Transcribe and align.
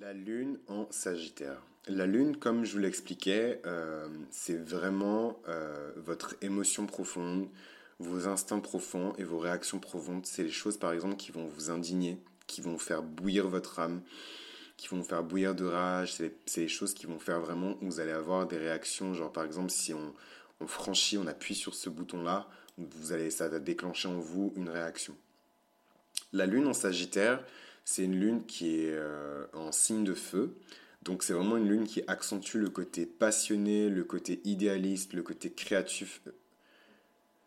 La 0.00 0.12
lune 0.12 0.58
en 0.68 0.86
Sagittaire. 0.90 1.60
La 1.88 2.06
lune, 2.06 2.36
comme 2.36 2.64
je 2.64 2.72
vous 2.72 2.78
l'expliquais, 2.78 3.60
euh, 3.66 4.06
c'est 4.30 4.56
vraiment 4.56 5.40
euh, 5.48 5.90
votre 5.96 6.36
émotion 6.40 6.86
profonde, 6.86 7.48
vos 7.98 8.28
instincts 8.28 8.60
profonds 8.60 9.12
et 9.18 9.24
vos 9.24 9.38
réactions 9.38 9.80
profondes. 9.80 10.24
C'est 10.24 10.44
les 10.44 10.50
choses, 10.50 10.76
par 10.76 10.92
exemple, 10.92 11.16
qui 11.16 11.32
vont 11.32 11.46
vous 11.46 11.70
indigner, 11.70 12.16
qui 12.46 12.60
vont 12.60 12.78
faire 12.78 13.02
bouillir 13.02 13.48
votre 13.48 13.80
âme, 13.80 14.02
qui 14.76 14.86
vont 14.86 14.98
vous 14.98 15.08
faire 15.08 15.24
bouillir 15.24 15.56
de 15.56 15.64
rage. 15.64 16.14
C'est 16.14 16.60
les, 16.60 16.68
choses 16.68 16.94
qui 16.94 17.06
vont 17.06 17.18
faire 17.18 17.40
vraiment, 17.40 17.76
vous 17.80 17.98
allez 17.98 18.12
avoir 18.12 18.46
des 18.46 18.58
réactions, 18.58 19.14
genre 19.14 19.32
par 19.32 19.44
exemple, 19.44 19.70
si 19.70 19.94
on, 19.94 20.14
on 20.60 20.68
franchit, 20.68 21.18
on 21.18 21.26
appuie 21.26 21.56
sur 21.56 21.74
ce 21.74 21.88
bouton-là, 21.88 22.48
vous 22.76 23.12
allez, 23.12 23.30
ça 23.30 23.48
va 23.48 23.58
déclencher 23.58 24.06
en 24.06 24.20
vous 24.20 24.52
une 24.54 24.68
réaction. 24.68 25.16
La 26.32 26.46
lune 26.46 26.68
en 26.68 26.74
Sagittaire, 26.74 27.42
c'est 27.90 28.04
une 28.04 28.20
lune 28.20 28.44
qui 28.44 28.80
est 28.80 28.90
euh, 28.92 29.46
en 29.54 29.72
signe 29.72 30.04
de 30.04 30.12
feu. 30.12 30.54
Donc 31.04 31.22
c'est 31.22 31.32
vraiment 31.32 31.56
une 31.56 31.66
lune 31.66 31.86
qui 31.86 32.02
accentue 32.06 32.58
le 32.58 32.68
côté 32.68 33.06
passionné, 33.06 33.88
le 33.88 34.04
côté 34.04 34.42
idéaliste, 34.44 35.14
le 35.14 35.22
côté 35.22 35.50
créatif. 35.50 36.20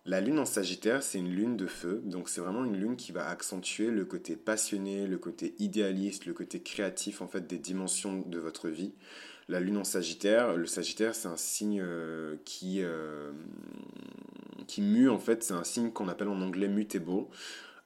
La 0.07 0.19
lune 0.19 0.39
en 0.39 0.45
Sagittaire, 0.45 1.03
c'est 1.03 1.19
une 1.19 1.29
lune 1.29 1.57
de 1.57 1.67
feu. 1.67 2.01
Donc 2.05 2.27
c'est 2.27 2.41
vraiment 2.41 2.65
une 2.65 2.75
lune 2.75 2.95
qui 2.95 3.11
va 3.11 3.29
accentuer 3.29 3.91
le 3.91 4.03
côté 4.03 4.35
passionné, 4.35 5.05
le 5.05 5.19
côté 5.19 5.53
idéaliste, 5.59 6.25
le 6.25 6.33
côté 6.33 6.59
créatif 6.59 7.21
en 7.21 7.27
fait 7.27 7.45
des 7.45 7.59
dimensions 7.59 8.23
de 8.25 8.39
votre 8.39 8.67
vie. 8.67 8.93
La 9.47 9.59
lune 9.59 9.77
en 9.77 9.83
Sagittaire, 9.83 10.57
le 10.57 10.65
Sagittaire 10.65 11.13
c'est 11.13 11.27
un 11.27 11.37
signe 11.37 11.81
euh, 11.83 12.35
qui, 12.45 12.79
euh, 12.81 13.31
qui 14.65 14.81
mue 14.81 15.07
en 15.07 15.19
fait, 15.19 15.43
c'est 15.43 15.53
un 15.53 15.63
signe 15.63 15.91
qu'on 15.91 16.07
appelle 16.07 16.29
en 16.29 16.41
anglais 16.41 16.67
mutable. 16.67 17.27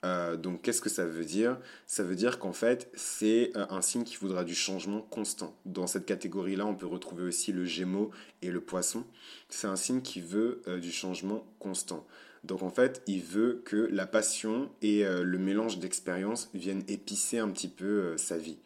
Euh, 0.03 0.35
donc 0.35 0.61
qu'est-ce 0.61 0.81
que 0.81 0.89
ça 0.89 1.05
veut 1.05 1.25
dire? 1.25 1.57
Ça 1.87 2.03
veut 2.03 2.15
dire 2.15 2.37
qu'en 2.37 2.53
fait, 2.53 2.91
c'est 2.93 3.51
euh, 3.55 3.65
un 3.69 3.81
signe 3.81 4.03
qui 4.03 4.17
voudra 4.17 4.43
du 4.43 4.55
changement 4.55 5.01
constant. 5.01 5.55
Dans 5.65 5.87
cette 5.87 6.05
catégorie-là, 6.05 6.65
on 6.65 6.75
peut 6.75 6.85
retrouver 6.85 7.23
aussi 7.23 7.51
le 7.51 7.65
Gémeaux 7.65 8.11
et 8.41 8.51
le 8.51 8.61
Poisson. 8.61 9.03
C'est 9.49 9.67
un 9.67 9.75
signe 9.75 10.01
qui 10.01 10.21
veut 10.21 10.61
euh, 10.67 10.79
du 10.79 10.91
changement 10.91 11.45
constant. 11.59 12.05
Donc 12.43 12.61
en 12.61 12.69
fait, 12.69 13.01
il 13.07 13.23
veut 13.23 13.63
que 13.65 13.89
la 13.91 14.05
passion 14.05 14.69
et 14.83 15.03
le 15.03 15.37
mélange 15.39 15.79
d'expériences 15.79 16.51
viennent 16.53 16.83
épicer 16.87 17.39
un 17.39 17.49
petit 17.49 17.67
peu 17.67 18.15
sa 18.17 18.37
vie. 18.37 18.59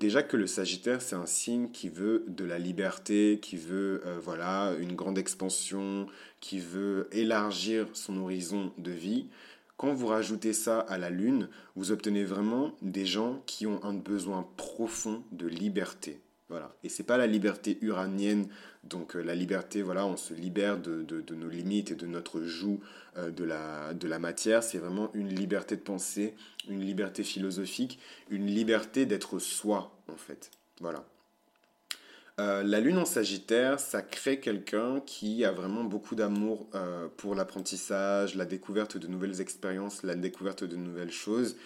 déjà 0.00 0.24
que 0.24 0.36
le 0.36 0.48
Sagittaire, 0.48 1.00
c'est 1.00 1.14
un 1.14 1.26
signe 1.26 1.70
qui 1.70 1.88
veut 1.88 2.24
de 2.26 2.44
la 2.44 2.58
liberté, 2.58 3.38
qui 3.40 3.56
veut 3.56 4.02
voilà 4.20 4.74
une 4.80 4.96
grande 4.96 5.16
expansion, 5.16 6.08
qui 6.40 6.58
veut 6.58 7.06
élargir 7.12 7.86
son 7.92 8.16
horizon 8.16 8.72
de 8.78 8.90
vie. 8.90 9.28
Quand 9.76 9.92
vous 9.92 10.06
rajoutez 10.06 10.52
ça 10.52 10.80
à 10.80 10.98
la 10.98 11.10
Lune, 11.10 11.48
vous 11.74 11.90
obtenez 11.90 12.24
vraiment 12.24 12.72
des 12.80 13.06
gens 13.06 13.42
qui 13.46 13.66
ont 13.66 13.82
un 13.82 13.94
besoin 13.94 14.48
profond 14.56 15.24
de 15.32 15.46
liberté. 15.46 16.20
Voilà. 16.48 16.76
Et 16.84 16.88
c'est 16.88 17.02
pas 17.02 17.16
la 17.16 17.26
liberté 17.26 17.78
uranienne, 17.80 18.46
donc 18.84 19.16
euh, 19.16 19.22
la 19.22 19.34
liberté, 19.34 19.82
voilà, 19.82 20.06
on 20.06 20.16
se 20.16 20.34
libère 20.34 20.78
de, 20.78 21.02
de, 21.02 21.34
nos 21.34 21.48
limites 21.48 21.90
et 21.90 21.94
de 21.94 22.06
notre 22.06 22.42
joug 22.42 22.80
euh, 23.16 23.30
de, 23.30 23.44
la, 23.44 23.94
de 23.94 24.06
la 24.06 24.18
matière. 24.18 24.62
C'est 24.62 24.78
vraiment 24.78 25.10
une 25.14 25.34
liberté 25.34 25.74
de 25.74 25.80
penser, 25.80 26.34
une 26.68 26.80
liberté 26.80 27.24
philosophique, 27.24 27.98
une 28.30 28.46
liberté 28.46 29.06
d'être 29.06 29.38
soi, 29.38 29.96
en 30.12 30.16
fait. 30.16 30.50
Voilà. 30.80 31.04
Euh, 32.40 32.64
la 32.64 32.80
lune 32.80 32.98
en 32.98 33.04
Sagittaire, 33.04 33.78
ça 33.78 34.02
crée 34.02 34.40
quelqu'un 34.40 35.00
qui 35.06 35.44
a 35.44 35.52
vraiment 35.52 35.84
beaucoup 35.84 36.16
d'amour 36.16 36.68
euh, 36.74 37.06
pour 37.16 37.36
l'apprentissage, 37.36 38.34
la 38.34 38.44
découverte 38.44 38.96
de 38.96 39.06
nouvelles 39.06 39.40
expériences, 39.40 40.02
la 40.02 40.16
découverte 40.16 40.64
de 40.64 40.74
nouvelles 40.74 41.12
choses. 41.12 41.56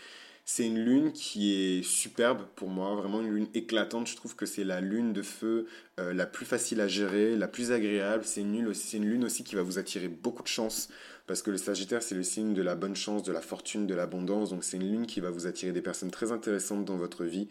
C'est 0.45 0.67
une 0.67 0.79
lune 0.79 1.13
qui 1.13 1.55
est 1.55 1.83
superbe 1.83 2.43
pour 2.55 2.69
moi, 2.69 2.95
vraiment 2.97 3.21
une 3.21 3.31
lune 3.31 3.49
éclatante. 3.55 4.09
Je 4.09 4.17
trouve 4.17 4.35
que 4.37 4.45
c'est 4.47 4.65
la 4.65 4.81
lune 4.83 5.15
de 5.15 5.23
feu 5.23 5.67
euh, 5.99 6.13
la 6.13 6.27
plus 6.27 6.47
facile 6.47 6.81
à 6.83 6.89
gérer, 6.89 7.35
la 7.37 7.49
plus 7.49 7.73
agréable. 7.73 8.25
C'est 8.25 8.43
une, 8.43 8.53
lune 8.53 8.69
aussi, 8.69 8.99
une 8.99 9.09
lune 9.09 9.25
aussi 9.25 9.45
qui 9.45 9.57
va 9.57 9.63
vous 9.63 9.79
attirer 9.79 10.09
beaucoup 10.09 10.43
de 10.43 10.49
chance 10.49 10.89
parce 11.27 11.43
que 11.43 11.51
le 11.51 11.59
Sagittaire, 11.59 12.03
c'est 12.03 12.15
le 12.15 12.23
signe 12.23 12.55
de 12.55 12.63
la 12.63 12.75
bonne 12.75 12.97
chance, 12.97 13.23
de 13.23 13.33
la 13.33 13.43
fortune, 13.43 13.87
de 13.87 13.95
l'abondance. 13.95 14.51
Donc 14.51 14.65
c'est 14.65 14.79
une 14.79 14.91
lune 14.91 15.07
qui 15.07 15.21
va 15.21 15.31
vous 15.31 15.47
attirer 15.47 15.73
des 15.73 15.83
personnes 15.83 16.11
très 16.11 16.33
intéressantes 16.33 16.85
dans 16.85 16.97
votre 16.97 17.25
vie. 17.25 17.49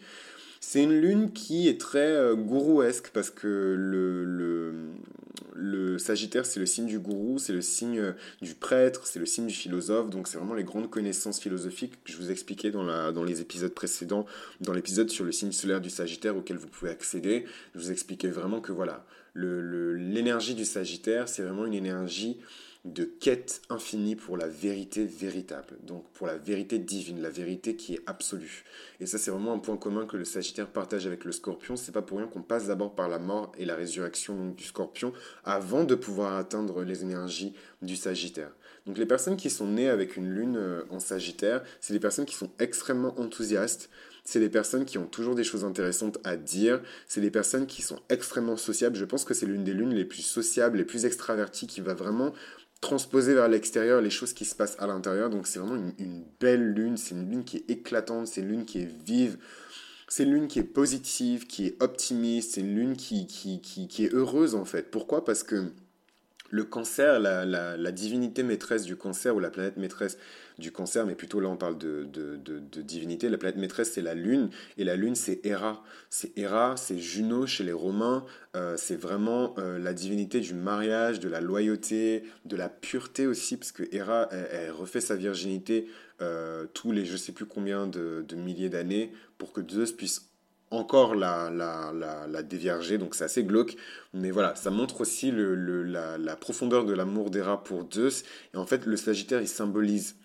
C'est 0.60 0.82
une 0.82 0.98
lune 0.98 1.32
qui 1.32 1.68
est 1.68 1.80
très 1.80 2.10
euh, 2.12 2.34
gourouesque 2.34 3.10
parce 3.12 3.30
que 3.30 3.74
le, 3.76 4.74
Sagittaire, 5.98 6.46
c'est 6.46 6.60
le 6.60 6.66
signe 6.66 6.86
du 6.86 7.00
gourou, 7.00 7.38
c'est 7.38 7.52
le 7.52 7.60
signe 7.60 7.98
euh, 7.98 8.12
du 8.40 8.54
prêtre, 8.54 9.06
c'est 9.06 9.18
le 9.18 9.26
signe 9.26 9.46
du 9.46 9.54
philosophe. 9.54 10.10
Donc, 10.10 10.28
c'est 10.28 10.38
vraiment 10.38 10.54
les 10.54 10.62
grandes 10.62 10.88
connaissances 10.88 11.40
philosophiques 11.40 11.92
que 12.04 12.12
je 12.12 12.16
vous 12.16 12.30
expliquais 12.30 12.70
dans, 12.70 12.84
la, 12.84 13.10
dans 13.10 13.24
les 13.24 13.40
épisodes 13.40 13.74
précédents, 13.74 14.24
dans 14.60 14.72
l'épisode 14.72 15.10
sur 15.10 15.24
le 15.24 15.32
signe 15.32 15.52
solaire 15.52 15.80
du 15.80 15.90
Sagittaire 15.90 16.36
auquel 16.36 16.56
vous 16.56 16.68
pouvez 16.68 16.90
accéder. 16.90 17.44
Je 17.74 17.80
vous 17.80 17.90
expliquais 17.90 18.28
vraiment 18.28 18.60
que 18.60 18.72
voilà, 18.72 19.04
l'énergie 19.34 20.54
du 20.54 20.64
Sagittaire, 20.64 21.28
c'est 21.28 21.42
vraiment 21.42 21.66
une 21.66 21.74
énergie 21.74 22.38
de 22.92 23.04
quête 23.04 23.62
infinie 23.68 24.16
pour 24.16 24.36
la 24.36 24.48
vérité 24.48 25.04
véritable, 25.04 25.76
donc 25.82 26.08
pour 26.12 26.26
la 26.26 26.36
vérité 26.36 26.78
divine, 26.78 27.20
la 27.20 27.30
vérité 27.30 27.76
qui 27.76 27.94
est 27.94 28.00
absolue. 28.06 28.64
Et 29.00 29.06
ça, 29.06 29.18
c'est 29.18 29.30
vraiment 29.30 29.52
un 29.52 29.58
point 29.58 29.76
commun 29.76 30.06
que 30.06 30.16
le 30.16 30.24
Sagittaire 30.24 30.68
partage 30.68 31.06
avec 31.06 31.24
le 31.24 31.32
Scorpion. 31.32 31.76
C'est 31.76 31.92
pas 31.92 32.02
pour 32.02 32.18
rien 32.18 32.26
qu'on 32.26 32.42
passe 32.42 32.66
d'abord 32.66 32.94
par 32.94 33.08
la 33.08 33.18
mort 33.18 33.52
et 33.58 33.64
la 33.64 33.76
résurrection 33.76 34.50
du 34.50 34.64
Scorpion 34.64 35.12
avant 35.44 35.84
de 35.84 35.94
pouvoir 35.94 36.36
atteindre 36.36 36.82
les 36.82 37.02
énergies 37.02 37.54
du 37.82 37.96
Sagittaire. 37.96 38.50
Donc 38.86 38.96
les 38.96 39.06
personnes 39.06 39.36
qui 39.36 39.50
sont 39.50 39.66
nées 39.66 39.90
avec 39.90 40.16
une 40.16 40.30
lune 40.30 40.56
euh, 40.56 40.82
en 40.90 40.98
Sagittaire, 40.98 41.62
c'est 41.80 41.92
des 41.92 42.00
personnes 42.00 42.24
qui 42.24 42.34
sont 42.34 42.50
extrêmement 42.58 43.18
enthousiastes, 43.20 43.90
c'est 44.24 44.40
des 44.40 44.48
personnes 44.48 44.84
qui 44.84 44.98
ont 44.98 45.06
toujours 45.06 45.34
des 45.34 45.44
choses 45.44 45.64
intéressantes 45.64 46.18
à 46.24 46.36
dire, 46.36 46.82
c'est 47.06 47.20
des 47.20 47.30
personnes 47.30 47.66
qui 47.66 47.82
sont 47.82 48.00
extrêmement 48.08 48.56
sociables. 48.56 48.96
Je 48.96 49.04
pense 49.04 49.24
que 49.24 49.32
c'est 49.32 49.46
l'une 49.46 49.64
des 49.64 49.72
lunes 49.72 49.94
les 49.94 50.04
plus 50.04 50.22
sociables, 50.22 50.78
les 50.78 50.84
plus 50.84 51.06
extraverties, 51.06 51.66
qui 51.66 51.80
va 51.80 51.94
vraiment 51.94 52.34
transposer 52.80 53.34
vers 53.34 53.48
l'extérieur 53.48 54.00
les 54.00 54.10
choses 54.10 54.32
qui 54.32 54.44
se 54.44 54.54
passent 54.54 54.76
à 54.78 54.86
l'intérieur. 54.86 55.30
Donc 55.30 55.46
c'est 55.46 55.58
vraiment 55.58 55.92
une, 55.98 56.24
belle 56.40 56.72
lune, 56.72 56.96
c'est 56.96 57.14
une 57.14 57.28
lune 57.30 57.44
qui 57.44 57.58
est 57.58 57.70
éclatante, 57.70 58.26
c'est 58.26 58.40
une 58.40 58.48
lune 58.48 58.64
qui 58.64 58.80
est 58.80 58.90
vive, 59.04 59.38
c'est 60.08 60.24
une 60.24 60.32
lune 60.34 60.48
qui 60.48 60.60
est 60.60 60.64
positive, 60.64 61.46
qui 61.46 61.66
est 61.66 61.82
optimiste, 61.82 62.54
c'est 62.54 62.60
une 62.60 62.74
lune 62.74 62.96
qui, 62.96 63.26
qui, 63.26 63.60
qui, 63.60 64.04
est 64.04 64.14
heureuse 64.14 64.54
en 64.54 64.64
fait. 64.64 64.90
Pourquoi? 64.90 65.24
Parce 65.24 65.42
que 65.42 65.72
le 66.50 66.64
cancer, 66.64 67.20
la, 67.20 67.92
divinité 67.92 68.42
maîtresse 68.42 68.84
du 68.84 68.96
cancer 68.96 69.34
ou 69.34 69.40
la 69.40 69.50
planète 69.50 69.76
maîtresse 69.76 70.18
du 70.58 70.72
cancer, 70.72 71.06
mais 71.06 71.14
plutôt 71.14 71.40
là 71.40 71.48
on 71.48 71.56
parle 71.56 71.78
de, 71.78 72.06
divinité. 72.82 73.28
La 73.28 73.38
planète 73.38 73.56
maîtresse 73.56 73.92
c'est 73.92 74.02
la 74.02 74.14
Lune, 74.14 74.50
et 74.76 74.84
la 74.84 74.96
Lune 74.96 75.14
c'est 75.14 75.44
Héra. 75.44 75.82
C'est 76.10 76.36
Héra, 76.38 76.76
c'est 76.76 76.98
Juno 76.98 77.46
chez 77.46 77.64
les 77.64 77.72
Romains, 77.72 78.24
euh, 78.56 78.74
c'est 78.76 78.96
vraiment 78.96 79.54
euh, 79.58 79.78
la 79.78 79.92
divinité 79.92 80.40
du 80.40 80.54
mariage, 80.54 81.20
de 81.20 81.28
la 81.28 81.40
loyauté, 81.40 82.24
de 82.44 82.56
la 82.56 82.68
pureté 82.68 83.26
aussi, 83.26 83.56
parce 83.56 83.72
que 83.72 83.82
Héra, 83.92 84.28
elle, 84.30 84.70
refait 84.70 85.00
sa 85.00 85.16
virginité 85.16 85.88
euh, 86.20 86.66
tous 86.74 86.90
les 86.90 87.04
je 87.04 87.16
sais 87.16 87.30
plus 87.30 87.46
combien 87.46 87.86
de, 87.86 88.24
milliers 88.34 88.68
d'années 88.68 89.12
pour 89.36 89.52
que 89.52 89.60
Zeus 89.68 89.92
puisse 89.92 90.27
encore 90.70 91.14
la, 91.14 91.50
la, 91.50 92.42
dévierger, 92.42 92.98
donc 92.98 93.14
c'est 93.14 93.24
assez 93.24 93.44
glauque. 93.44 93.76
Mais 94.14 94.30
voilà, 94.30 94.54
ça 94.54 94.70
montre 94.70 95.00
aussi 95.00 95.32
la 95.32 96.36
profondeur 96.36 96.84
de 96.84 96.92
l'amour 96.92 97.30
d'Héra 97.30 97.62
pour 97.62 97.86
Zeus. 97.92 98.24
Et 98.54 98.56
en 98.56 98.66
fait, 98.66 98.86
le 98.86 98.96
Sagittaire, 98.96 99.40
il 99.40 99.48
symbolise 99.48 100.16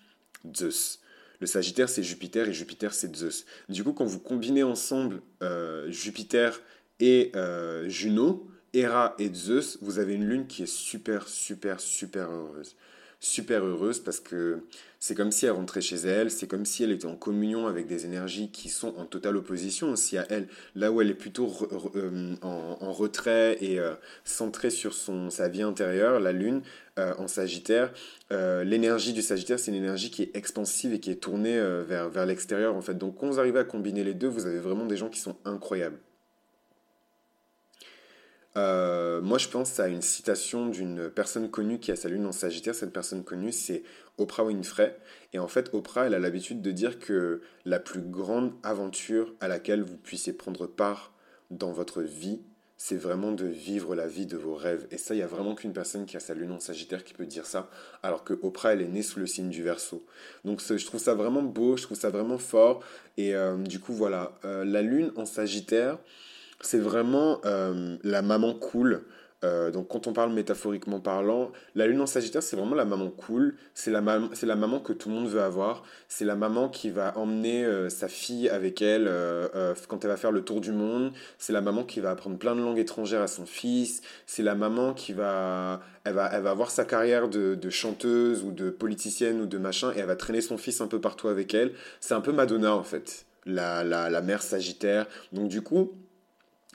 Zeus. 0.54 1.00
Le 1.40 1.46
Sagittaire, 1.46 1.88
c'est 1.88 2.02
Jupiter 2.02 2.48
et 2.48 2.52
Jupiter, 2.52 2.94
c'est 2.94 3.14
Zeus. 3.14 3.44
Du 3.68 3.84
coup, 3.84 3.92
quand 3.92 4.04
vous 4.04 4.20
combinez 4.20 4.62
ensemble 4.62 5.20
euh, 5.42 5.90
Jupiter 5.90 6.60
et 7.00 7.32
euh, 7.34 7.88
Juno, 7.88 8.48
Hera 8.72 9.14
et 9.18 9.32
Zeus, 9.32 9.78
vous 9.82 9.98
avez 9.98 10.14
une 10.14 10.26
lune 10.26 10.46
qui 10.46 10.62
est 10.62 10.72
super, 10.72 11.28
super, 11.28 11.80
super 11.80 12.30
heureuse 12.30 12.76
super 13.24 13.64
heureuse 13.64 14.00
parce 14.00 14.20
que 14.20 14.60
c'est 15.06 15.14
comme 15.14 15.32
si 15.32 15.44
elle 15.44 15.52
rentrait 15.52 15.82
chez 15.82 15.96
elle, 15.96 16.30
c'est 16.30 16.46
comme 16.46 16.64
si 16.64 16.82
elle 16.82 16.90
était 16.90 17.04
en 17.04 17.14
communion 17.14 17.66
avec 17.66 17.86
des 17.86 18.06
énergies 18.06 18.50
qui 18.50 18.70
sont 18.70 18.94
en 18.96 19.04
totale 19.04 19.36
opposition 19.36 19.90
aussi 19.90 20.16
à 20.16 20.24
elle, 20.30 20.48
là 20.74 20.90
où 20.90 21.02
elle 21.02 21.10
est 21.10 21.14
plutôt 21.14 21.52
euh, 21.94 22.34
en, 22.40 22.90
retrait 22.90 23.58
et 23.60 23.78
euh, 23.78 23.96
centrée 24.24 24.70
sur 24.70 24.94
son, 24.94 25.28
sa 25.28 25.50
vie 25.50 25.60
intérieure, 25.60 26.20
la 26.20 26.32
lune 26.32 26.62
euh, 26.98 27.12
en 27.18 27.28
Sagittaire, 27.28 27.92
l'énergie 28.30 29.12
du 29.12 29.20
Sagittaire 29.20 29.58
c'est 29.58 29.72
une 29.72 29.76
énergie 29.76 30.10
qui 30.10 30.22
est 30.22 30.34
expansive 30.34 30.94
et 30.94 31.00
qui 31.00 31.10
est 31.10 31.16
tournée 31.16 31.60
vers, 31.86 32.08
vers 32.08 32.24
l'extérieur 32.24 32.74
en 32.74 32.80
fait. 32.80 32.94
Donc 32.94 33.18
quand 33.18 33.26
vous 33.26 33.38
arrivez 33.38 33.58
à 33.58 33.64
combiner 33.64 34.04
les 34.04 34.14
deux, 34.14 34.28
vous 34.28 34.46
avez 34.46 34.58
vraiment 34.58 34.86
des 34.86 34.96
gens 34.96 35.10
qui 35.10 35.20
sont 35.20 35.36
incroyables. 35.44 35.98
Euh, 38.56 39.20
moi, 39.20 39.38
je 39.38 39.48
pense 39.48 39.80
à 39.80 39.88
une 39.88 40.02
citation 40.02 40.68
d'une 40.68 41.10
personne 41.10 41.50
connue 41.50 41.80
qui 41.80 41.90
a 41.90 41.96
sa 41.96 42.08
lune 42.08 42.26
en 42.26 42.32
Sagittaire. 42.32 42.74
Cette 42.74 42.92
personne 42.92 43.24
connue, 43.24 43.52
c'est 43.52 43.82
Oprah 44.18 44.44
Winfrey. 44.44 44.96
Et 45.32 45.38
en 45.38 45.48
fait, 45.48 45.70
Oprah, 45.72 46.06
elle 46.06 46.14
a 46.14 46.20
l'habitude 46.20 46.62
de 46.62 46.70
dire 46.70 46.98
que 46.98 47.42
la 47.64 47.80
plus 47.80 48.00
grande 48.00 48.52
aventure 48.62 49.34
à 49.40 49.48
laquelle 49.48 49.82
vous 49.82 49.96
puissiez 49.96 50.32
prendre 50.32 50.66
part 50.66 51.12
dans 51.50 51.72
votre 51.72 52.02
vie, 52.02 52.40
c'est 52.76 52.96
vraiment 52.96 53.32
de 53.32 53.46
vivre 53.46 53.94
la 53.94 54.06
vie 54.06 54.26
de 54.26 54.36
vos 54.36 54.54
rêves. 54.54 54.86
Et 54.90 54.98
ça, 54.98 55.14
il 55.14 55.18
n'y 55.18 55.22
a 55.22 55.26
vraiment 55.26 55.54
qu'une 55.54 55.72
personne 55.72 56.06
qui 56.06 56.16
a 56.16 56.20
sa 56.20 56.34
lune 56.34 56.52
en 56.52 56.60
Sagittaire 56.60 57.02
qui 57.04 57.14
peut 57.14 57.26
dire 57.26 57.46
ça, 57.46 57.70
alors 58.02 58.24
que 58.24 58.34
Oprah, 58.42 58.74
elle 58.74 58.82
est 58.82 58.88
née 58.88 59.02
sous 59.02 59.20
le 59.20 59.26
signe 59.26 59.48
du 59.48 59.62
Verseau. 59.62 60.04
Donc 60.44 60.60
je 60.60 60.84
trouve 60.84 61.00
ça 61.00 61.14
vraiment 61.14 61.42
beau, 61.42 61.76
je 61.76 61.84
trouve 61.84 61.98
ça 61.98 62.10
vraiment 62.10 62.38
fort. 62.38 62.84
Et 63.16 63.34
euh, 63.34 63.56
du 63.56 63.80
coup, 63.80 63.94
voilà, 63.94 64.34
euh, 64.44 64.64
la 64.64 64.82
lune 64.82 65.12
en 65.16 65.24
Sagittaire, 65.24 65.98
c'est 66.64 66.78
vraiment 66.78 67.40
euh, 67.44 67.96
la 68.02 68.22
maman 68.22 68.54
cool. 68.54 69.02
Euh, 69.42 69.70
donc 69.70 69.88
quand 69.88 70.06
on 70.06 70.14
parle 70.14 70.32
métaphoriquement 70.32 71.00
parlant, 71.00 71.52
la 71.74 71.86
lune 71.86 72.00
en 72.00 72.06
Sagittaire, 72.06 72.42
c'est 72.42 72.56
vraiment 72.56 72.74
la 72.74 72.86
maman 72.86 73.10
cool, 73.10 73.56
c'est 73.74 73.90
la, 73.90 74.02
c'est 74.32 74.46
la 74.46 74.56
maman 74.56 74.80
que 74.80 74.94
tout 74.94 75.10
le 75.10 75.14
monde 75.14 75.28
veut 75.28 75.42
avoir, 75.42 75.82
c'est 76.08 76.24
la 76.24 76.34
maman 76.34 76.70
qui 76.70 76.88
va 76.88 77.18
emmener 77.18 77.62
euh, 77.62 77.90
sa 77.90 78.08
fille 78.08 78.48
avec 78.48 78.80
elle 78.80 79.04
quand 79.86 80.02
elle 80.02 80.10
va 80.10 80.16
faire 80.16 80.32
le 80.32 80.42
tour 80.42 80.62
du 80.62 80.72
monde, 80.72 81.12
c'est 81.36 81.52
la 81.52 81.60
maman 81.60 81.84
qui 81.84 82.00
va 82.00 82.12
apprendre 82.12 82.38
plein 82.38 82.56
de 82.56 82.62
langues 82.62 82.78
étrangères 82.78 83.20
à 83.20 83.26
son 83.26 83.44
fils, 83.44 84.00
c'est 84.26 84.42
la 84.42 84.54
maman 84.54 84.94
qui 84.94 85.12
va... 85.12 85.80
Elle 86.06 86.12
va, 86.12 86.30
elle 86.34 86.42
va 86.42 86.50
avoir 86.50 86.70
sa 86.70 86.84
carrière 86.84 87.28
de, 87.30 87.54
de, 87.54 87.70
chanteuse 87.70 88.44
ou 88.44 88.52
de 88.52 88.68
politicienne 88.68 89.40
ou 89.40 89.46
de 89.46 89.56
machin 89.56 89.90
et 89.96 90.00
elle 90.00 90.06
va 90.06 90.16
traîner 90.16 90.42
son 90.42 90.58
fils 90.58 90.82
un 90.82 90.86
peu 90.86 91.00
partout 91.00 91.28
avec 91.28 91.54
elle. 91.54 91.72
C'est 92.00 92.12
un 92.12 92.20
peu 92.20 92.30
Madonna 92.30 92.74
en 92.74 92.82
fait, 92.82 93.24
la, 93.46 93.84
la, 93.84 94.10
la 94.10 94.20
mère 94.20 94.42
Sagittaire. 94.42 95.06
Donc 95.32 95.48
du 95.48 95.62
coup, 95.62 95.94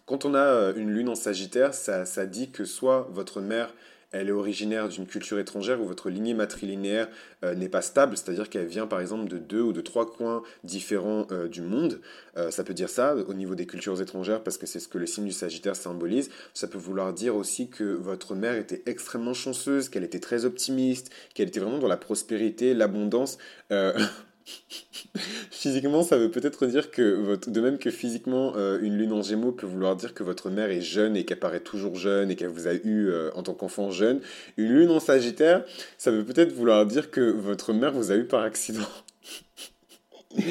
quand 0.10 0.26
on 0.26 0.34
a 0.34 0.40
euh, 0.40 0.74
une 0.76 0.90
lune 0.90 1.08
en 1.08 1.14
Sagittaire, 1.14 1.76
ça, 1.76 2.26
dit 2.26 2.50
que 2.50 2.66
soit 2.66 3.08
votre 3.12 3.42
mère 3.42 3.74
elle 4.12 4.30
est 4.30 4.32
originaire 4.32 4.90
d'une 4.90 5.06
culture 5.06 5.38
étrangère 5.38 5.80
ou 5.80 5.86
votre 5.86 6.10
lignée 6.10 6.34
matrilinéaire 6.34 7.08
euh, 7.46 7.54
n'est 7.54 7.70
pas 7.70 7.84
stable, 7.84 8.18
c'est-à-dire 8.18 8.50
qu'elle 8.50 8.66
vient 8.66 8.88
par 8.88 9.02
exemple 9.02 9.30
de 9.30 9.38
deux 9.38 9.62
ou 9.62 9.72
de 9.72 9.82
trois 9.82 10.12
coins 10.12 10.42
différents 10.64 11.28
euh, 11.32 11.48
du 11.48 11.62
monde. 11.62 12.02
ça 12.50 12.64
peut 12.64 12.74
dire 12.74 12.90
ça 12.90 13.16
au 13.16 13.34
niveau 13.36 13.54
des 13.54 13.68
cultures 13.68 14.02
étrangères 14.02 14.42
parce 14.42 14.58
que 14.58 14.66
c'est 14.66 14.80
ce 14.80 14.88
que 14.88 14.98
le 14.98 15.06
signe 15.06 15.26
du 15.26 15.32
Sagittaire 15.32 15.76
symbolise. 15.76 16.32
Ça 16.56 16.68
peut 16.68 16.80
vouloir 16.80 17.14
dire 17.14 17.36
aussi 17.36 17.70
que 17.70 17.84
votre 17.84 18.34
mère 18.34 18.56
était 18.56 18.82
extrêmement 18.88 19.36
chanceuse, 19.36 19.90
qu'elle 19.90 20.06
était 20.06 20.20
très 20.20 20.44
optimiste, 20.44 21.12
qu'elle 21.36 21.50
était 21.50 21.60
vraiment 21.60 21.78
dans 21.78 21.88
la 21.88 21.98
prospérité, 21.98 22.74
l'abondance. 22.74 23.38
physiquement, 25.52 26.04
ça 26.04 26.18
veut 26.18 26.32
peut-être 26.32 26.66
dire 26.66 26.92
que, 26.92 27.38
de 27.50 27.62
même 27.62 27.78
que 27.78 27.90
physiquement, 27.90 28.54
euh, 28.56 28.80
une 28.82 28.98
lune 28.98 29.12
en 29.14 29.22
gémeaux 29.22 29.52
peut 29.52 29.68
vouloir 29.68 29.96
dire 29.96 30.14
que 30.14 30.24
votre 30.24 30.50
mère 30.50 30.70
est 30.70 30.82
jeune 30.82 31.16
et 31.16 31.26
qu'elle 31.26 31.40
paraît 31.40 31.60
toujours 31.60 31.96
jeune 31.96 32.32
et 32.32 32.36
qu'elle 32.36 32.50
vous 32.50 32.68
a 32.68 32.74
eu 32.74 33.10
euh, 33.10 33.32
en 33.36 33.44
tant 33.44 33.54
qu'enfant 33.54 33.92
jeune. 33.92 34.22
Une 34.58 34.74
lune 34.74 34.90
en 34.90 35.00
sagittaire, 35.00 35.64
ça 35.98 36.12
veut 36.12 36.24
peut-être 36.24 36.54
vouloir 36.54 36.86
dire 36.86 37.12
que 37.12 37.22
votre 37.22 37.74
mère 37.74 37.94
vous 37.94 38.12
a 38.12 38.16
eu 38.16 38.26
par 38.26 38.44
accident. 38.44 38.88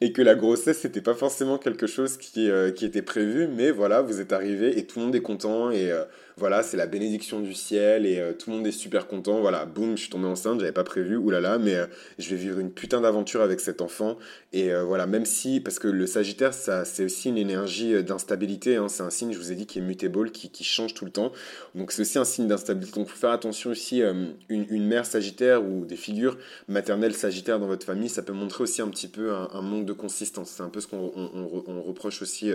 et 0.00 0.12
que 0.12 0.22
la 0.22 0.36
grossesse 0.36 0.78
c'était 0.78 1.00
pas 1.00 1.14
forcément 1.14 1.58
quelque 1.58 1.88
chose 1.88 2.18
qui, 2.18 2.48
euh, 2.48 2.70
qui 2.70 2.84
était 2.84 3.02
prévu 3.02 3.48
mais 3.48 3.72
voilà 3.72 4.00
vous 4.00 4.20
êtes 4.20 4.32
arrivé 4.32 4.78
et 4.78 4.86
tout 4.86 5.00
le 5.00 5.06
monde 5.06 5.14
est 5.16 5.22
content 5.22 5.72
et 5.72 5.92
voilà, 6.38 6.62
c'est 6.62 6.76
la 6.76 6.86
bénédiction 6.86 7.40
du 7.40 7.52
ciel 7.52 8.06
et 8.06 8.18
euh, 8.18 8.32
tout 8.32 8.50
le 8.50 8.56
monde 8.56 8.66
est 8.66 8.72
super 8.72 9.08
content. 9.08 9.40
Voilà, 9.40 9.66
boum, 9.66 9.96
je 9.96 10.02
suis 10.02 10.10
tombé 10.10 10.26
enceinte, 10.26 10.60
j'avais 10.60 10.72
pas 10.72 10.84
prévu, 10.84 11.16
oulala, 11.16 11.58
mais 11.58 11.74
euh, 11.74 11.86
je 12.18 12.30
vais 12.30 12.36
vivre 12.36 12.60
une 12.60 12.70
putain 12.70 13.00
d'aventure 13.00 13.42
avec 13.42 13.58
cet 13.58 13.82
enfant. 13.82 14.16
Et 14.52 14.72
euh, 14.72 14.84
voilà, 14.84 15.06
même 15.06 15.24
si, 15.24 15.60
parce 15.60 15.80
que 15.80 15.88
le 15.88 16.06
Sagittaire, 16.06 16.54
ça, 16.54 16.84
c'est 16.84 17.04
aussi 17.04 17.28
une 17.28 17.38
énergie 17.38 18.04
d'instabilité, 18.04 18.76
hein. 18.76 18.88
c'est 18.88 19.02
un 19.02 19.10
signe, 19.10 19.32
je 19.32 19.38
vous 19.38 19.50
ai 19.50 19.56
dit, 19.56 19.66
qui 19.66 19.80
est 19.80 19.82
mutable, 19.82 20.30
qui, 20.30 20.64
change 20.64 20.94
tout 20.94 21.04
le 21.04 21.10
temps. 21.10 21.32
Donc 21.74 21.90
c'est 21.90 22.02
aussi 22.02 22.18
un 22.18 22.24
signe 22.24 22.46
d'instabilité. 22.46 22.98
Donc 22.98 23.08
faut 23.08 23.16
faire 23.16 23.30
attention 23.30 23.70
aussi, 23.70 24.02
une, 24.48 24.86
mère 24.86 25.06
Sagittaire 25.06 25.64
ou 25.64 25.84
des 25.86 25.96
figures 25.96 26.38
maternelles 26.68 27.14
Sagittaires 27.14 27.58
dans 27.58 27.66
votre 27.66 27.84
famille, 27.84 28.08
ça 28.08 28.22
peut 28.22 28.32
montrer 28.32 28.62
aussi 28.62 28.80
un 28.80 28.88
petit 28.88 29.08
peu 29.08 29.32
un, 29.32 29.62
manque 29.62 29.86
de 29.86 29.92
consistance. 29.92 30.50
C'est 30.56 30.62
un 30.62 30.68
peu 30.68 30.80
ce 30.80 30.86
qu'on 30.86 31.10
on, 31.16 31.82
reproche 31.82 32.22
aussi 32.22 32.52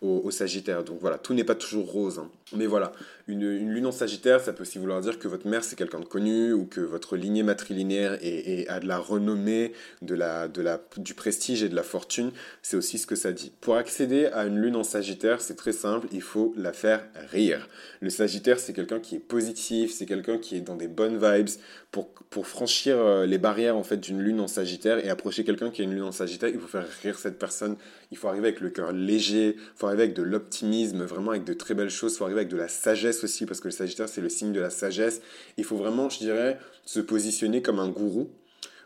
aux, 0.00 0.20
aux, 0.24 0.30
Sagittaires. 0.30 0.82
Donc 0.82 0.98
voilà, 1.00 1.18
tout 1.18 1.32
n'est 1.32 1.44
pas 1.44 1.54
toujours 1.54 1.90
rose. 1.90 2.18
Hein. 2.18 2.28
Mais 2.56 2.66
voilà, 2.66 2.92
une, 3.26 3.72
lune 3.72 3.86
en 3.86 3.92
Sagittaire, 3.92 4.40
ça 4.40 4.52
peut 4.52 4.62
aussi 4.62 4.78
vouloir 4.78 5.00
dire 5.00 5.18
que 5.18 5.28
votre 5.28 5.46
mère 5.46 5.64
c'est 5.64 5.76
quelqu'un 5.76 6.00
de 6.00 6.04
connu 6.04 6.52
ou 6.52 6.66
que 6.66 6.80
votre 6.80 7.16
lignée 7.16 7.42
matrilinéaire 7.42 8.18
est, 8.20 8.68
a 8.68 8.80
de 8.80 8.86
la 8.86 8.98
renommée, 8.98 9.72
de 10.02 10.14
la, 10.14 10.48
de 10.48 10.62
la, 10.62 10.80
du 10.96 11.14
prestige 11.14 11.62
et 11.62 11.68
de 11.68 11.76
la 11.76 11.82
fortune. 11.82 12.32
C'est 12.62 12.76
aussi 12.76 12.98
ce 12.98 13.06
que 13.06 13.16
ça 13.16 13.32
dit. 13.32 13.52
Pour 13.60 13.76
accéder 13.76 14.26
à 14.26 14.44
une 14.44 14.58
lune 14.58 14.76
en 14.76 14.84
Sagittaire, 14.84 15.40
c'est 15.40 15.56
très 15.56 15.72
simple, 15.72 16.08
il 16.12 16.22
faut 16.22 16.54
la 16.56 16.72
faire 16.72 17.04
rire. 17.30 17.68
Le 18.00 18.10
Sagittaire, 18.10 18.58
c'est 18.58 18.72
quelqu'un 18.72 19.00
qui 19.00 19.16
est 19.16 19.20
positif, 19.20 19.92
c'est 19.92 20.06
quelqu'un 20.06 20.38
qui 20.38 20.56
est 20.56 20.60
dans 20.60 20.76
des 20.76 20.88
bonnes 20.88 21.18
vibes. 21.18 21.48
Pour, 21.90 22.08
pour 22.08 22.46
franchir 22.46 22.96
euh, 22.98 23.26
les 23.26 23.38
barrières 23.38 23.76
en 23.76 23.82
fait 23.82 23.96
d'une 23.96 24.20
lune 24.20 24.38
en 24.38 24.46
Sagittaire 24.46 25.04
et 25.04 25.10
approcher 25.10 25.42
quelqu'un 25.42 25.70
qui 25.70 25.82
a 25.82 25.84
une 25.84 25.92
lune 25.92 26.04
en 26.04 26.12
Sagittaire, 26.12 26.48
il 26.48 26.60
faut 26.60 26.68
faire 26.68 26.86
rire 27.02 27.18
cette 27.18 27.38
personne. 27.38 27.76
Il 28.12 28.16
faut 28.16 28.28
arriver 28.28 28.48
avec 28.48 28.60
le 28.60 28.70
cœur 28.70 28.92
léger, 28.92 29.56
il 29.56 29.62
faut 29.74 29.86
arriver 29.86 30.04
avec 30.04 30.14
de 30.14 30.22
l'optimisme, 30.22 31.02
vraiment 31.02 31.32
avec 31.32 31.44
de 31.44 31.52
très 31.52 31.74
belles 31.74 31.90
choses, 31.90 32.14
il 32.14 32.18
faut 32.18 32.24
arriver 32.24 32.40
avec 32.40 32.52
de 32.52 32.56
la 32.56 32.68
sagesse 32.68 33.09
aussi, 33.24 33.46
parce 33.46 33.60
que 33.60 33.68
le 33.68 33.72
Sagittaire, 33.72 34.08
c'est 34.08 34.20
le 34.20 34.28
signe 34.28 34.52
de 34.52 34.60
la 34.60 34.70
sagesse. 34.70 35.20
Il 35.56 35.64
faut 35.64 35.76
vraiment, 35.76 36.08
je 36.08 36.18
dirais, 36.18 36.58
se 36.84 37.00
positionner 37.00 37.62
comme 37.62 37.78
un 37.78 37.88
gourou. 37.88 38.30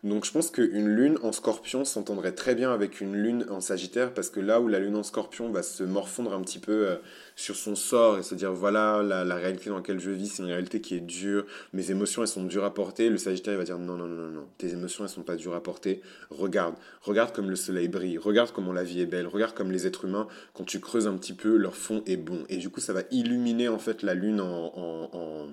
Donc 0.05 0.27
je 0.27 0.33
pense 0.33 0.51
qu'une 0.51 0.87
lune 0.87 1.17
en 1.23 1.33
scorpion 1.33 1.87
s'entendrait 1.87 2.33
très 2.33 2.55
bien 2.55 2.71
avec 2.71 3.01
une 3.01 3.17
lune 3.17 3.47
en 3.49 3.63
sagittaire 3.63 4.13
parce 4.13 4.29
que 4.29 4.39
là 4.39 4.61
où 4.61 4.69
la 4.69 4.79
lune 4.79 4.97
en 4.97 5.03
scorpion 5.03 5.51
va 5.51 5.63
se 5.63 5.83
morfondre 5.83 6.35
un 6.35 6.43
petit 6.43 6.59
peu 6.59 6.89
euh, 6.89 6.97
sur 7.37 7.57
son 7.57 7.75
sort 7.75 8.19
et 8.19 8.23
se 8.23 8.35
dire 8.35 8.53
voilà 8.53 9.03
la, 9.03 9.35
réalité 9.35 9.71
dans 9.71 9.77
laquelle 9.77 10.01
je 10.01 10.11
vis 10.11 10.29
c'est 10.29 10.43
une 10.43 10.51
réalité 10.51 10.83
qui 10.83 10.95
est 10.95 11.01
dure, 11.01 11.47
mes 11.73 11.91
émotions 11.91 12.21
elles 12.21 12.29
sont 12.29 12.45
dures 12.45 12.65
à 12.65 12.75
porter, 12.75 13.09
le 13.09 13.17
sagittaire 13.17 13.55
il 13.55 13.57
va 13.57 13.65
dire 13.65 13.79
non 13.79 13.97
non 13.97 14.07
non 14.07 14.29
non, 14.29 14.47
tes 14.59 14.73
émotions 14.73 15.05
elles 15.05 15.11
sont 15.11 15.23
pas 15.23 15.37
dures 15.37 15.55
à 15.55 15.63
porter, 15.63 16.03
regarde, 16.29 16.75
regarde 17.01 17.35
comme 17.35 17.49
le 17.49 17.57
soleil 17.57 17.89
brille, 17.89 18.19
regarde 18.19 18.51
comment 18.53 18.75
la 18.75 18.85
vie 18.85 19.01
est 19.01 19.07
belle, 19.07 19.27
regarde 19.27 19.55
comme 19.55 19.73
les 19.73 19.87
êtres 19.87 20.05
humains 20.05 20.29
quand 20.53 20.65
tu 20.65 20.81
creuses 20.81 21.07
un 21.07 21.17
petit 21.17 21.33
peu 21.33 21.57
leur 21.57 21.77
fond 21.77 22.03
est 22.05 22.19
bon. 22.19 22.45
Et 22.51 22.59
du 22.59 22.69
coup 22.69 22.81
ça 22.81 22.93
va 22.93 23.01
illuminer 23.11 23.69
en 23.69 23.79
fait 23.79 24.03
la 24.03 24.13
lune 24.13 24.43
en, 24.43 25.49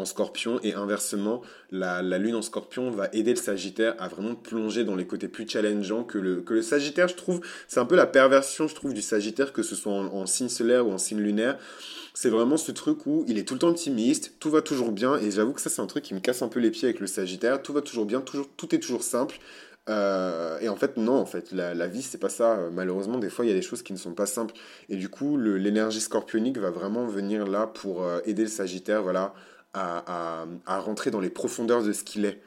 en 0.00 0.04
scorpion 0.04 0.60
et 0.62 0.74
inversement, 0.74 1.42
la, 1.70 2.02
lune 2.02 2.34
en 2.34 2.42
scorpion 2.42 2.90
va 2.90 3.08
aider 3.12 3.30
le 3.30 3.36
sagittaire 3.36 3.89
à 3.98 4.08
vraiment 4.08 4.34
plonger 4.34 4.84
dans 4.84 4.96
les 4.96 5.06
côtés 5.06 5.28
plus 5.28 5.48
challengeants 5.48 6.04
que 6.04 6.18
le, 6.18 6.42
que 6.42 6.54
le 6.54 6.62
sagittaire, 6.62 7.08
je 7.08 7.14
trouve, 7.14 7.40
c'est 7.68 7.80
un 7.80 7.86
peu 7.86 7.96
la 7.96 8.06
perversion, 8.06 8.68
je 8.68 8.74
trouve, 8.74 8.94
du 8.94 9.02
sagittaire, 9.02 9.52
que 9.52 9.62
ce 9.62 9.74
soit 9.74 9.92
en, 9.92 10.26
signe 10.26 10.48
solaire 10.48 10.86
ou 10.86 10.92
en 10.92 10.98
signe 10.98 11.20
lunaire. 11.20 11.58
C'est 12.14 12.30
vraiment 12.30 12.56
ce 12.56 12.72
truc 12.72 13.06
où 13.06 13.24
il 13.28 13.38
est 13.38 13.44
tout 13.44 13.54
le 13.54 13.60
temps 13.60 13.68
optimiste, 13.68 14.34
tout 14.40 14.50
va 14.50 14.62
toujours 14.62 14.92
bien, 14.92 15.16
et 15.16 15.30
j'avoue 15.30 15.52
que 15.52 15.60
ça 15.60 15.70
c'est 15.70 15.80
un 15.80 15.86
truc 15.86 16.04
qui 16.04 16.14
me 16.14 16.20
casse 16.20 16.42
un 16.42 16.48
peu 16.48 16.60
les 16.60 16.70
pieds 16.70 16.88
avec 16.88 17.00
le 17.00 17.06
sagittaire, 17.06 17.62
tout 17.62 17.72
va 17.72 17.80
toujours 17.80 18.04
bien, 18.04 18.20
toujours, 18.20 18.48
tout 18.56 18.74
est 18.74 18.78
toujours 18.78 19.02
simple. 19.02 19.38
Euh, 19.88 20.58
et 20.60 20.68
en 20.68 20.76
fait, 20.76 20.96
non, 20.96 21.14
en 21.14 21.26
fait, 21.26 21.52
la, 21.52 21.74
la 21.74 21.86
vie, 21.86 22.02
c'est 22.02 22.18
pas 22.18 22.28
ça. 22.28 22.58
Malheureusement, 22.72 23.18
des 23.18 23.30
fois, 23.30 23.44
il 23.44 23.48
y 23.48 23.50
a 23.50 23.54
des 23.54 23.62
choses 23.62 23.82
qui 23.82 23.92
ne 23.92 23.98
sont 23.98 24.12
pas 24.12 24.26
simples. 24.26 24.54
Et 24.88 24.96
du 24.96 25.08
coup, 25.08 25.36
l'énergie 25.36 26.00
scorpionique 26.00 26.58
va 26.58 26.70
vraiment 26.70 27.06
venir 27.06 27.46
là 27.46 27.66
pour 27.66 28.04
euh, 28.04 28.20
aider 28.24 28.42
le 28.42 28.48
Sagittaire, 28.48 29.02
voilà, 29.02 29.34
à, 29.74 30.46
rentrer 30.66 31.10
dans 31.10 31.20
les 31.20 31.30
profondeurs 31.30 31.82
de 31.82 31.92
ce 31.92 32.04
qu'il 32.04 32.24
est. 32.24 32.40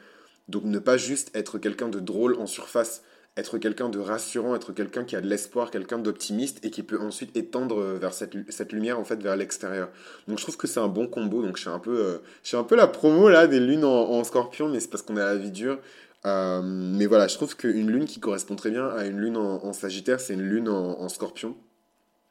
Donc 0.48 0.64
ne 0.64 0.78
pas 0.78 0.96
juste 0.96 1.34
être 1.34 1.58
quelqu'un 1.58 1.88
de 1.88 2.00
drôle 2.00 2.34
en 2.38 2.46
surface, 2.46 3.02
être 3.36 3.58
quelqu'un 3.58 3.88
de 3.88 3.98
rassurant, 3.98 4.54
être 4.54 4.72
quelqu'un 4.72 5.04
qui 5.04 5.16
a 5.16 5.20
de 5.20 5.26
l'espoir, 5.26 5.70
quelqu'un 5.70 5.98
d'optimiste 5.98 6.64
et 6.64 6.70
qui 6.70 6.82
peut 6.82 7.00
ensuite 7.00 7.36
étendre 7.36 7.82
vers 7.82 8.12
cette, 8.12 8.34
cette 8.50 8.72
lumière 8.72 9.00
en 9.00 9.04
fait 9.04 9.20
vers 9.22 9.36
l'extérieur. 9.36 9.88
Donc 10.28 10.38
je 10.38 10.44
trouve 10.44 10.56
que 10.56 10.66
c'est 10.66 10.80
un 10.80 10.88
bon 10.88 11.08
combo. 11.08 11.42
Donc 11.42 11.56
je 11.56 11.62
suis 11.62 11.70
un 11.70 11.78
peu, 11.78 12.20
euh, 12.54 12.58
un 12.58 12.64
peu 12.64 12.76
la 12.76 12.86
promo 12.86 13.28
là 13.28 13.46
des 13.46 13.60
lunes 13.60 13.84
en, 13.84 14.22
scorpion, 14.22 14.68
mais 14.68 14.80
c'est 14.80 14.88
parce 14.88 15.02
qu'on 15.02 15.16
a 15.16 15.24
la 15.24 15.36
vie 15.36 15.50
dure. 15.50 15.78
Euh, 16.26 16.62
mais 16.62 17.06
voilà, 17.06 17.26
je 17.26 17.34
trouve 17.34 17.56
qu'une 17.56 17.90
lune 17.90 18.06
qui 18.06 18.20
correspond 18.20 18.56
très 18.56 18.70
bien 18.70 18.88
à 18.88 19.04
une 19.04 19.18
lune 19.18 19.36
en, 19.36 19.72
sagittaire, 19.72 20.20
c'est 20.20 20.34
une 20.34 20.42
lune 20.42 20.68
en, 20.68 21.08
scorpion. 21.08 21.56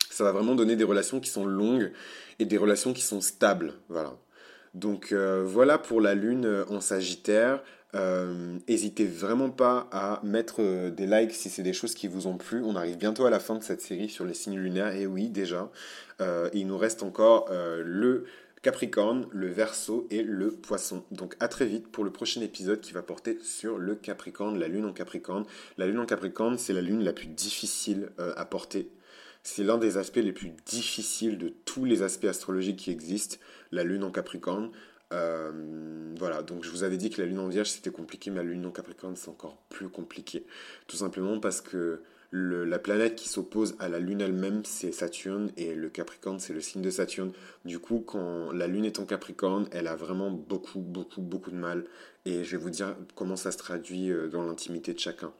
Ça 0.09 0.23
va 0.23 0.31
vraiment 0.31 0.55
donner 0.55 0.75
des 0.75 0.83
relations 0.83 1.19
qui 1.19 1.29
sont 1.29 1.45
longues 1.45 1.91
et 2.39 2.45
des 2.45 2.57
relations 2.57 2.93
qui 2.93 3.01
sont 3.01 3.21
stables. 3.21 3.73
Voilà. 3.89 4.13
Donc 4.73 5.11
euh, 5.11 5.43
voilà 5.45 5.77
pour 5.77 6.01
la 6.01 6.15
lune 6.15 6.45
euh, 6.45 6.65
en 6.69 6.81
Sagittaire. 6.81 7.61
Euh, 7.95 8.57
vraiment 9.05 9.49
pas 9.49 9.87
à 9.91 10.19
mettre 10.23 10.89
des 10.89 11.05
likes 11.05 11.33
si 11.33 11.49
c'est 11.49 11.63
des 11.63 11.73
choses 11.73 11.93
qui 11.93 12.07
vous 12.07 12.27
ont 12.27 12.37
plu. 12.37 12.61
On 12.63 12.75
arrive 12.75 12.97
bientôt 12.97 13.25
à 13.25 13.29
la 13.29 13.39
fin 13.39 13.55
de 13.55 13.63
cette 13.63 13.81
série 13.81 14.09
sur 14.09 14.25
les 14.25 14.33
signes 14.33 14.57
lunaires. 14.57 14.95
Et 14.95 15.05
oui, 15.05 15.29
déjà, 15.29 15.69
il 16.53 16.67
nous 16.67 16.77
reste 16.77 17.03
encore 17.03 17.49
le 17.51 18.25
Capricorne, 18.61 19.27
le 19.31 19.47
Verseau 19.47 20.07
et 20.09 20.23
le 20.23 20.51
Poisson. 20.51 21.03
Donc 21.11 21.35
à 21.39 21.47
très 21.47 21.65
vite 21.65 21.87
pour 21.89 22.03
le 22.03 22.11
prochain 22.11 22.41
épisode 22.41 22.79
qui 22.79 22.93
va 22.93 23.01
porter 23.01 23.37
sur 23.41 23.77
le 23.77 23.95
Capricorne, 23.95 24.57
la 24.57 24.67
lune 24.67 24.85
en 24.85 24.93
Capricorne. 24.93 25.45
La 25.77 25.85
lune 25.85 25.99
en 25.99 26.05
Capricorne, 26.05 26.57
c'est 26.57 26.73
la 26.73 26.81
lune 26.81 27.03
la 27.03 27.13
plus 27.13 27.27
difficile 27.27 28.09
à 28.17 28.45
porter. 28.45 28.89
C'est 29.43 29.63
l'un 29.63 29.77
des 29.77 29.97
aspects 29.97 30.15
les 30.23 30.31
plus 30.31 30.53
difficiles 30.65 31.37
de 31.37 31.49
tous 31.65 31.83
les 31.83 32.01
aspects 32.01 32.25
astrologiques 32.25 32.77
qui 32.77 32.91
existent 32.91 33.37
la 33.73 33.83
lune 33.83 34.03
en 34.05 34.11
Capricorne. 34.11 34.71
Euh, 35.13 36.13
voilà, 36.17 36.43
donc 36.43 36.63
je 36.63 36.69
vous 36.69 36.83
avais 36.83 36.97
dit 36.97 37.09
que 37.09 37.21
la 37.21 37.27
lune 37.27 37.39
en 37.39 37.47
Vierge 37.47 37.69
c'était 37.69 37.91
compliqué, 37.91 38.31
mais 38.31 38.37
la 38.37 38.43
lune 38.43 38.65
en 38.65 38.71
Capricorne 38.71 39.15
c'est 39.15 39.29
encore 39.29 39.57
plus 39.69 39.89
compliqué. 39.89 40.45
Tout 40.87 40.97
simplement 40.97 41.39
parce 41.39 41.61
que 41.61 42.01
la 42.35 42.79
planète 42.79 43.15
qui 43.15 43.29
s'oppose 43.29 43.75
à 43.77 43.89
la 43.89 43.99
Lune 43.99 44.19
elle-même, 44.19 44.65
c'est 44.65 44.91
Saturne, 44.91 45.51
et 45.55 45.75
le 45.75 45.87
Capricorne, 45.89 46.39
c'est 46.39 46.53
le 46.53 46.61
signe 46.61 46.81
de 46.81 46.89
Saturne. 46.89 47.31
Du 47.63 47.77
coup, 47.77 47.99
quand 47.99 48.51
la 48.51 48.65
Lune 48.65 48.85
est 48.85 48.99
en 48.99 49.05
Capricorne, 49.05 49.67
elle 49.71 49.85
a 49.85 49.95
vraiment 49.95 50.31
beaucoup, 50.31 50.79
beaucoup, 50.79 51.21
beaucoup 51.21 51.51
de 51.51 51.55
mal. 51.55 51.85
Et 52.25 52.43
je 52.43 52.57
vais 52.57 52.63
vous 52.63 52.71
dire 52.71 52.95
comment 53.13 53.35
ça 53.35 53.51
se 53.51 53.57
traduit 53.57 54.09
euh, 54.09 54.29
dans 54.29 54.43
l'intimité 54.43 54.93
de 54.93 54.99
chacun. 54.99 55.31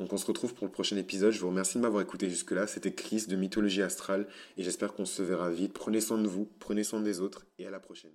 Donc 0.00 0.12
on 0.12 0.16
se 0.16 0.24
retrouve 0.24 0.54
pour 0.54 0.66
le 0.66 0.72
prochain 0.72 0.96
épisode. 0.96 1.32
Je 1.32 1.40
vous 1.40 1.48
remercie 1.48 1.76
de 1.76 1.82
m'avoir 1.82 2.00
écouté 2.00 2.30
jusque-là. 2.30 2.66
C'était 2.66 2.92
Chris 2.92 3.26
de 3.28 3.36
Mythologie 3.36 3.82
Astrale, 3.82 4.26
et 4.56 4.62
j'espère 4.62 4.94
qu'on 4.94 5.04
se 5.04 5.22
verra 5.22 5.50
vite. 5.50 5.74
Prenez 5.74 6.00
soin 6.00 6.16
de 6.16 6.28
vous, 6.28 6.48
prenez 6.60 6.82
soin 6.82 7.00
des 7.00 7.20
autres, 7.20 7.44
et 7.58 7.66
à 7.66 7.70
la 7.70 7.80
prochaine. 7.80 8.12